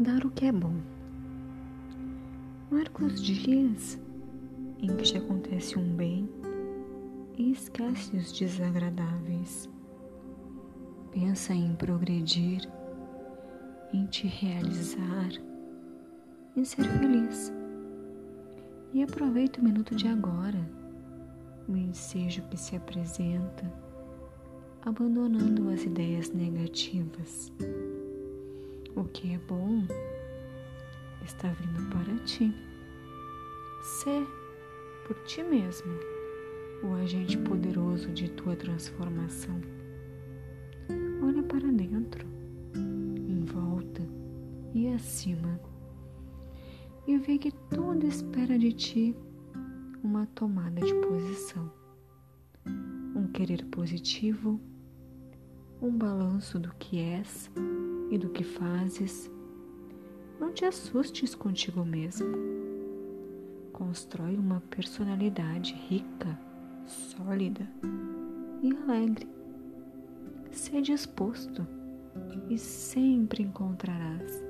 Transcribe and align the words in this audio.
guardar 0.00 0.24
o 0.24 0.30
que 0.30 0.46
é 0.46 0.52
bom. 0.52 0.74
Marca 2.70 3.04
os 3.04 3.20
dias 3.20 4.00
em 4.80 4.96
que 4.96 5.02
te 5.02 5.18
acontece 5.18 5.78
um 5.78 5.94
bem 5.94 6.26
e 7.36 7.50
esquece 7.50 8.16
os 8.16 8.32
desagradáveis. 8.32 9.68
Pensa 11.12 11.52
em 11.52 11.74
progredir, 11.74 12.66
em 13.92 14.06
te 14.06 14.26
realizar, 14.26 15.32
em 16.56 16.64
ser 16.64 16.84
feliz. 16.84 17.52
E 18.94 19.02
aproveita 19.02 19.60
o 19.60 19.64
minuto 19.64 19.94
de 19.94 20.08
agora, 20.08 20.66
o 21.68 21.76
ensejo 21.76 22.42
que 22.48 22.56
se 22.56 22.74
apresenta, 22.74 23.70
abandonando 24.82 25.68
as 25.68 25.82
ideias 25.82 26.30
negativas. 26.30 27.52
O 28.96 29.04
que 29.04 29.34
é 29.34 29.38
bom 29.38 29.84
está 31.24 31.48
vindo 31.48 31.88
para 31.90 32.16
ti. 32.24 32.54
Ser 33.82 34.26
por 35.06 35.16
ti 35.24 35.42
mesmo 35.42 35.92
o 36.82 36.94
agente 36.94 37.36
poderoso 37.38 38.10
de 38.12 38.28
tua 38.30 38.56
transformação. 38.56 39.60
Olha 41.22 41.42
para 41.42 41.70
dentro, 41.70 42.26
em 42.74 43.44
volta 43.44 44.02
e 44.74 44.88
acima 44.88 45.60
e 47.06 47.18
vê 47.18 47.38
que 47.38 47.52
tudo 47.70 48.06
espera 48.06 48.58
de 48.58 48.72
ti 48.72 49.16
uma 50.02 50.26
tomada 50.26 50.80
de 50.80 50.94
posição, 50.94 51.70
um 53.14 53.26
querer 53.32 53.64
positivo, 53.66 54.60
um 55.82 55.90
balanço 55.90 56.58
do 56.58 56.72
que 56.74 56.98
és 56.98 57.50
e 58.10 58.18
do 58.18 58.28
que 58.28 58.44
fazes. 58.44 59.30
Não 60.38 60.52
te 60.52 60.64
assustes 60.64 61.34
contigo 61.34 61.84
mesmo. 61.84 62.36
Constrói 63.72 64.36
uma 64.36 64.60
personalidade 64.68 65.74
rica, 65.88 66.38
sólida 66.86 67.66
e 68.62 68.76
alegre. 68.76 69.26
Sê 70.50 70.82
disposto 70.82 71.66
e 72.50 72.58
sempre 72.58 73.42
encontrarás 73.42 74.42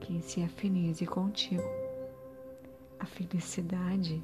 quem 0.00 0.20
se 0.20 0.42
afinize 0.42 1.06
contigo. 1.06 1.62
A 2.98 3.06
felicidade 3.06 4.22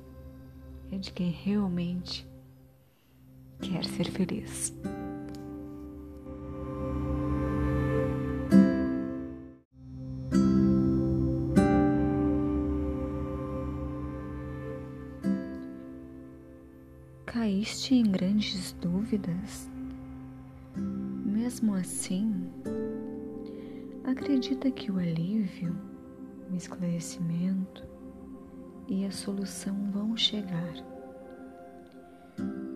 é 0.91 0.97
de 0.97 1.13
quem 1.13 1.31
realmente 1.31 2.27
quer 3.61 3.85
ser 3.85 4.11
feliz. 4.11 4.75
Caíste 17.33 17.95
em 17.95 18.03
grandes 18.03 18.73
dúvidas? 18.73 19.67
Mesmo 20.77 21.75
assim, 21.75 22.31
acredita 24.05 24.71
que 24.71 24.93
o 24.93 24.99
alívio, 24.99 25.75
o 26.51 26.55
esclarecimento 26.55 27.85
e 28.87 29.07
a 29.07 29.11
solução 29.11 29.75
vão 29.91 30.15
chegar. 30.15 30.75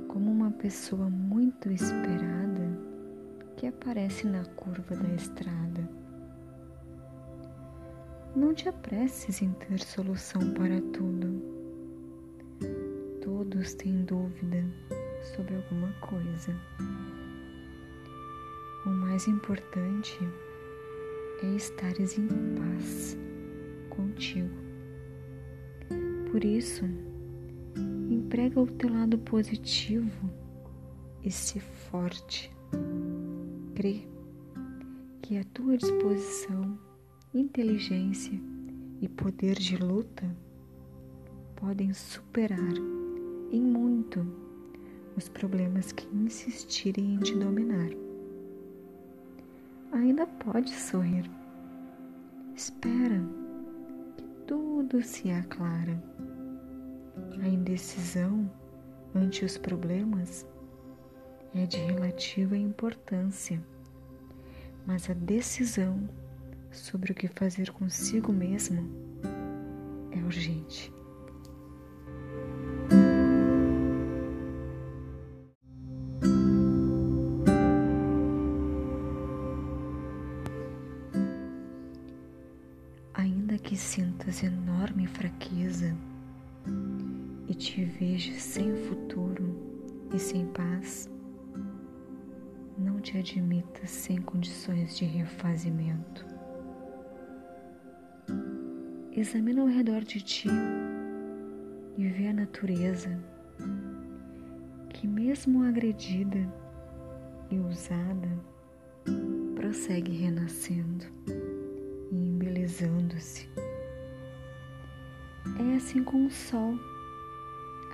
Como 0.09 0.33
uma 0.33 0.51
pessoa 0.51 1.11
muito 1.11 1.71
esperada 1.71 2.81
que 3.59 3.67
aparece 3.67 4.27
na 4.27 4.43
curva 4.43 4.97
da 4.97 5.15
estrada. 5.17 5.87
Não 8.35 8.55
te 8.55 8.71
apresses 8.71 9.43
em 9.43 9.51
ter 9.53 9.81
solução 9.81 10.55
para 10.55 10.81
tudo. 10.95 11.56
Todos 13.27 13.75
têm 13.75 14.05
dúvida 14.05 14.65
sobre 15.35 15.57
alguma 15.57 15.93
coisa. 15.95 16.55
O 18.87 18.89
mais 18.89 19.27
importante 19.27 20.17
é 21.43 21.47
estares 21.57 22.17
em 22.17 22.29
paz 22.55 23.19
contigo. 23.91 24.55
Por 26.31 26.45
isso, 26.45 26.85
emprega 28.09 28.61
o 28.61 28.67
teu 28.69 28.93
lado 28.93 29.19
positivo 29.19 30.31
e 31.25 31.29
se 31.29 31.59
forte. 31.59 32.55
Crê 33.75 34.07
que 35.21 35.37
a 35.37 35.43
tua 35.53 35.77
disposição, 35.77 36.79
inteligência 37.35 38.41
e 39.01 39.09
poder 39.09 39.57
de 39.57 39.77
luta 39.79 40.25
podem 41.57 41.93
superar 41.93 42.96
em 43.53 43.61
muito 43.61 44.27
os 45.17 45.29
problemas 45.29 45.93
que 45.93 46.07
insistirem 46.15 47.15
em 47.15 47.19
te 47.19 47.35
dominar 47.35 47.91
ainda 49.93 50.27
pode 50.27 50.71
sorrir. 50.73 51.31
Espera 52.55 53.23
que 54.17 54.25
tudo 54.47 55.03
se 55.03 55.31
aclara. 55.31 56.03
A 57.43 57.49
indecisão 57.49 58.51
ante 59.15 59.45
os 59.45 59.59
problemas 59.59 60.47
é 61.55 61.67
de 61.67 61.79
relativa 61.79 62.57
importância, 62.57 63.63
mas 64.87 65.09
a 65.09 65.15
decisão 65.15 66.09
sobre 66.71 67.13
o 67.13 67.15
que 67.15 67.29
fazer 67.29 67.71
consigo 67.73 68.33
mesmo 68.33 68.89
é 70.11 70.19
urgente. 70.23 70.96
Que 83.59 83.77
sintas 83.77 84.43
enorme 84.43 85.07
fraqueza 85.07 85.97
e 87.49 87.55
te 87.55 87.85
vejas 87.85 88.43
sem 88.43 88.75
futuro 88.75 89.57
e 90.13 90.19
sem 90.19 90.47
paz, 90.47 91.09
não 92.77 93.01
te 93.01 93.17
admitas 93.17 93.91
sem 93.91 94.19
condições 94.19 94.97
de 94.97 95.05
refazimento. 95.05 96.27
Examina 99.13 99.63
ao 99.63 99.69
redor 99.69 100.03
de 100.03 100.21
ti 100.21 100.49
e 101.97 102.07
vê 102.09 102.29
a 102.29 102.33
natureza 102.33 103.19
que, 104.91 105.07
mesmo 105.07 105.63
agredida 105.63 106.39
e 107.51 107.59
usada, 107.59 108.29
prossegue 109.55 110.13
renascendo 110.13 111.07
e 112.67 112.85
embelezando-se. 112.85 113.49
É 115.59 115.77
assim 115.77 116.03
com 116.03 116.27
o 116.27 116.31
sol, 116.31 116.75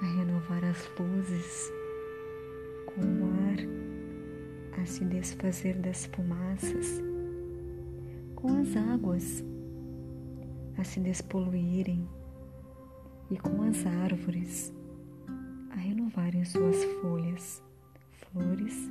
a 0.00 0.06
renovar 0.06 0.64
as 0.64 0.90
luzes, 0.98 1.70
com 2.86 3.02
o 3.02 3.30
ar 3.48 4.80
a 4.80 4.86
se 4.86 5.04
desfazer 5.04 5.78
das 5.78 6.06
fumaças, 6.06 7.02
com 8.34 8.60
as 8.60 8.76
águas 8.76 9.44
a 10.78 10.84
se 10.84 10.98
despoluírem 11.00 12.08
e 13.30 13.36
com 13.38 13.62
as 13.62 13.86
árvores 13.86 14.72
a 15.70 15.76
renovarem 15.76 16.44
suas 16.44 16.82
folhas, 17.00 17.62
flores 18.12 18.90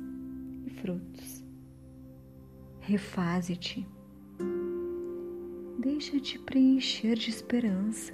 e 0.64 0.70
frutos. 0.70 1.44
Refaze-te 2.80 3.86
Deixa-te 5.82 6.38
preencher 6.38 7.16
de 7.16 7.28
esperança 7.28 8.12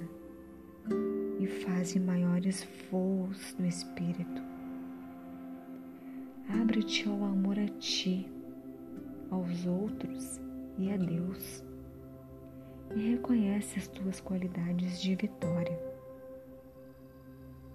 e 1.39 1.45
faze 1.45 1.99
maiores 1.99 2.67
voos 2.89 3.55
no 3.59 3.67
espírito. 3.67 4.41
Abre-te 6.59 7.07
ao 7.07 7.23
amor 7.23 7.59
a 7.59 7.67
ti, 7.77 8.27
aos 9.29 9.67
outros 9.67 10.41
e 10.79 10.91
a 10.91 10.97
Deus. 10.97 11.63
E 12.95 13.11
reconhece 13.11 13.77
as 13.77 13.87
tuas 13.87 14.19
qualidades 14.19 14.99
de 14.99 15.13
vitória. 15.13 15.79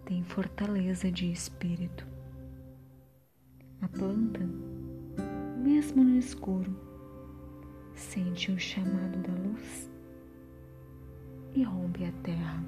Tem 0.07 0.25
fortaleza 0.25 1.09
de 1.09 1.31
espírito. 1.31 2.05
A 3.81 3.87
planta, 3.87 4.41
mesmo 5.63 6.03
no 6.03 6.19
escuro, 6.19 6.94
sente 7.95 8.51
o 8.51 8.59
chamado 8.59 9.19
da 9.19 9.33
luz 9.33 9.91
e 11.55 11.63
rompe 11.63 12.05
a 12.05 12.13
terra. 12.23 12.63